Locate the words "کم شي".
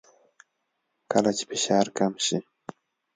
1.97-2.37